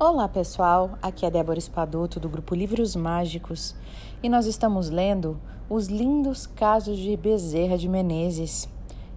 [0.00, 3.74] Olá pessoal, aqui é Débora Espadoto do grupo Livros Mágicos
[4.22, 8.68] e nós estamos lendo Os Lindos Casos de Bezerra de Menezes,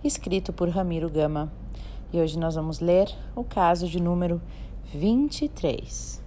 [0.04, 1.54] escrito por Ramiro Gama.
[2.12, 4.42] E hoje nós vamos ler o caso de número
[4.92, 6.20] 23.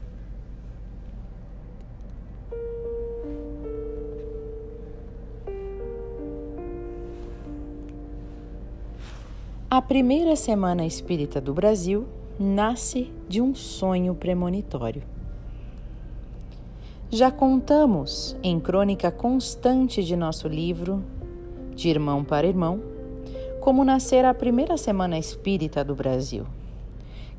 [9.69, 12.07] A primeira semana espírita do Brasil
[12.39, 15.03] nasce de um sonho premonitório.
[17.11, 21.03] Já contamos, em crônica constante de nosso livro,
[21.75, 22.81] De Irmão para Irmão,
[23.61, 26.45] como nascer a primeira semana espírita do Brasil,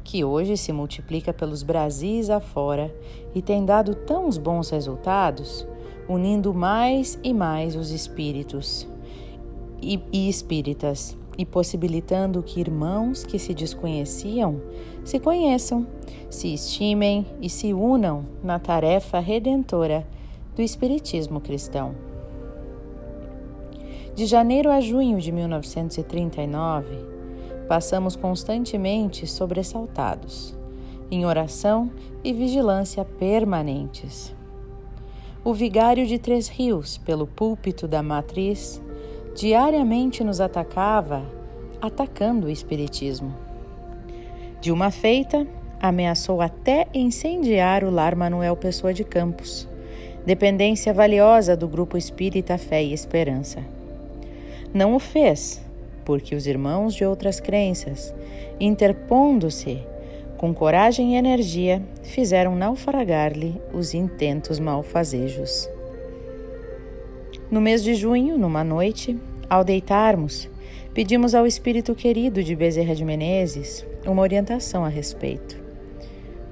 [0.03, 2.95] que hoje se multiplica pelos Brasis afora
[3.34, 5.67] e tem dado tão bons resultados,
[6.07, 8.87] unindo mais e mais os espíritos
[9.81, 14.62] e, e espíritas e possibilitando que irmãos que se desconheciam
[15.03, 15.85] se conheçam,
[16.30, 20.07] se estimem e se unam na tarefa redentora
[20.55, 21.93] do Espiritismo cristão.
[24.15, 26.85] De janeiro a junho de 1939,
[27.68, 30.55] passamos constantemente sobressaltados,
[31.12, 31.91] em oração
[32.24, 34.34] e vigilância permanentes.
[35.43, 38.81] O vigário de Três Rios, pelo púlpito da matriz,
[39.35, 41.21] diariamente nos atacava,
[41.81, 43.35] atacando o Espiritismo.
[44.61, 45.45] De uma feita,
[45.79, 49.67] ameaçou até incendiar o lar Manuel Pessoa de Campos,
[50.25, 53.59] dependência valiosa do grupo espírita Fé e Esperança.
[54.73, 55.61] Não o fez,
[56.05, 58.15] porque os irmãos de outras crenças,
[58.57, 59.83] interpondo-se
[60.37, 65.69] com coragem e energia, fizeram naufragar-lhe os intentos malfazejos.
[67.51, 69.16] No mês de junho, numa noite,
[69.47, 70.50] ao deitarmos,
[70.96, 75.56] pedimos ao espírito querido de Bezerra de Menezes uma orientação a respeito.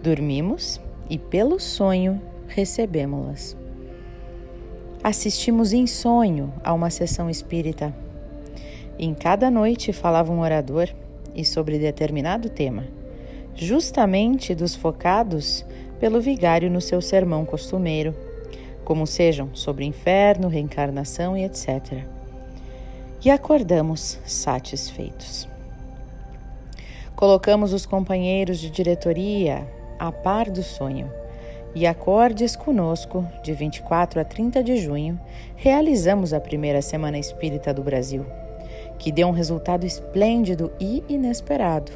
[0.04, 3.58] Dormimos e, pelo sonho, recebemos-las.
[5.04, 7.94] Assistimos em sonho a uma sessão espírita.
[8.98, 10.90] Em cada noite falava um orador
[11.34, 12.86] e sobre determinado tema,
[13.56, 15.66] justamente dos focados
[16.00, 18.14] pelo vigário no seu sermão costumeiro
[18.84, 22.04] como sejam sobre inferno, reencarnação e etc.
[23.24, 25.48] E acordamos satisfeitos.
[27.16, 29.68] Colocamos os companheiros de diretoria
[29.98, 31.10] a par do sonho
[31.76, 35.20] e acordes conosco, de 24 a 30 de junho,
[35.56, 38.26] realizamos a primeira Semana Espírita do Brasil,
[39.00, 41.92] que deu um resultado esplêndido e inesperado.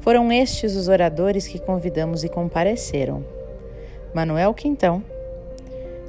[0.00, 3.24] Foram estes os oradores que convidamos e compareceram:
[4.14, 5.02] Manuel Quintão,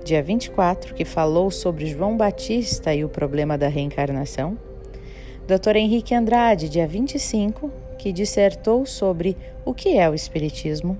[0.08, 4.58] dia 24, que falou sobre João Batista e o problema da reencarnação.
[5.46, 5.76] Dr.
[5.76, 7.70] Henrique Andrade, dia 25,
[8.00, 9.36] que dissertou sobre
[9.66, 10.98] o que é o Espiritismo.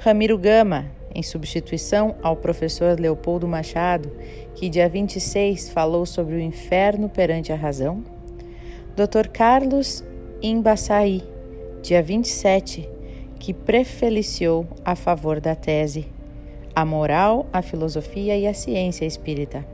[0.00, 4.12] Ramiro Gama, em substituição ao professor Leopoldo Machado,
[4.54, 8.04] que dia 26 falou sobre o inferno perante a razão.
[8.94, 9.28] Dr.
[9.32, 10.04] Carlos
[10.42, 11.22] Imbaçaí,
[11.80, 12.86] dia 27,
[13.38, 16.13] que prefeliciou a favor da tese
[16.74, 19.64] a moral, a filosofia e a ciência espírita.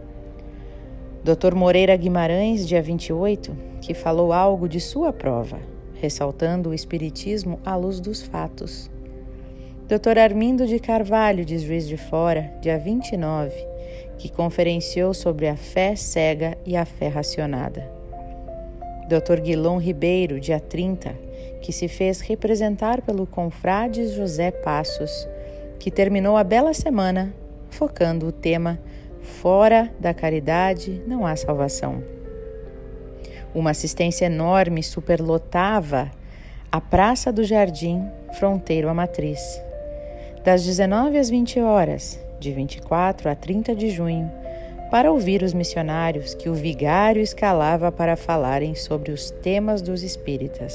[1.24, 1.54] Dr.
[1.54, 5.58] Moreira Guimarães, dia 28, que falou algo de sua prova,
[5.94, 8.90] ressaltando o espiritismo à luz dos fatos.
[9.88, 10.18] Dr.
[10.18, 13.54] Armindo de Carvalho, de Juiz de Fora, dia 29,
[14.18, 17.90] que conferenciou sobre a fé cega e a fé racionada.
[19.08, 19.40] Dr.
[19.40, 21.14] Guilom Ribeiro, dia 30,
[21.62, 25.26] que se fez representar pelo confrade José Passos,
[25.80, 27.34] que terminou a bela semana
[27.70, 28.78] focando o tema
[29.22, 32.02] Fora da caridade não há salvação.
[33.54, 36.10] Uma assistência enorme superlotava
[36.70, 38.06] a Praça do Jardim,
[38.38, 39.40] fronteiro à Matriz.
[40.44, 44.30] Das 19 às 20 horas, de 24 a 30 de junho,
[44.90, 50.74] para ouvir os missionários que o vigário escalava para falarem sobre os temas dos espíritas.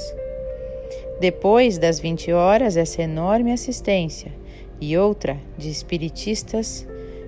[1.20, 4.32] Depois das 20 horas, essa enorme assistência
[4.80, 6.88] e outra de espiritistas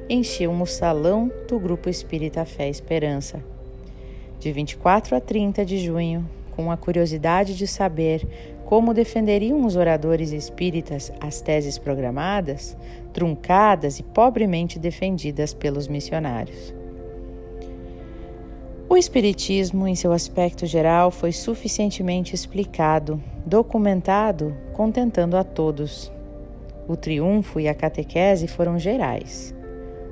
[0.10, 3.44] enchiam o salão do Grupo Espírita Fé e Esperança.
[4.40, 8.28] De 24 a 30 de junho, com a curiosidade de saber
[8.66, 12.76] como defenderiam os oradores espíritas as teses programadas,
[13.14, 16.74] truncadas e pobremente defendidas pelos missionários.
[18.90, 26.12] O Espiritismo, em seu aspecto geral, foi suficientemente explicado, documentado, contentando a todos,
[26.88, 29.54] o triunfo e a catequese foram gerais.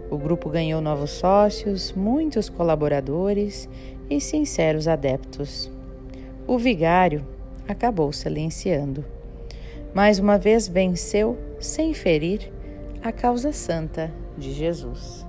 [0.09, 3.67] O grupo ganhou novos sócios, muitos colaboradores
[4.09, 5.71] e sinceros adeptos.
[6.47, 7.25] O vigário
[7.67, 9.03] acabou silenciando.
[9.93, 12.51] Mais uma vez venceu sem ferir
[13.01, 15.24] a causa santa de Jesus.